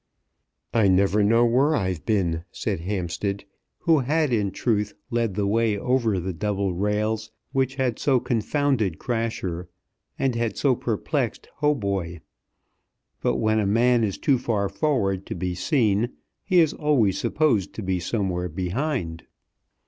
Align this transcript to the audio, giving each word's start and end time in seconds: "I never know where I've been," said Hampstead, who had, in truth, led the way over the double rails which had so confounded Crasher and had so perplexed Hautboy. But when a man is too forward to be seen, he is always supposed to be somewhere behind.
"I 0.73 0.87
never 0.87 1.23
know 1.23 1.45
where 1.45 1.75
I've 1.75 2.07
been," 2.07 2.43
said 2.51 2.79
Hampstead, 2.79 3.45
who 3.81 3.99
had, 3.99 4.33
in 4.33 4.49
truth, 4.49 4.95
led 5.11 5.35
the 5.35 5.45
way 5.45 5.77
over 5.77 6.19
the 6.19 6.33
double 6.33 6.73
rails 6.73 7.29
which 7.51 7.75
had 7.75 7.99
so 7.99 8.19
confounded 8.19 8.97
Crasher 8.97 9.69
and 10.17 10.33
had 10.33 10.57
so 10.57 10.75
perplexed 10.75 11.49
Hautboy. 11.59 12.21
But 13.21 13.35
when 13.35 13.59
a 13.59 13.67
man 13.67 14.03
is 14.03 14.17
too 14.17 14.39
forward 14.39 15.27
to 15.27 15.35
be 15.35 15.53
seen, 15.53 16.09
he 16.43 16.61
is 16.61 16.73
always 16.73 17.19
supposed 17.19 17.75
to 17.75 17.83
be 17.83 17.99
somewhere 17.99 18.49
behind. 18.49 19.25